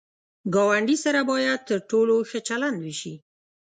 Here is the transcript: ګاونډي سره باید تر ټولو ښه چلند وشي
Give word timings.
ګاونډي 0.53 0.97
سره 1.03 1.19
باید 1.31 1.59
تر 1.69 1.79
ټولو 1.91 2.15
ښه 2.29 2.39
چلند 2.47 2.77
وشي 2.81 3.13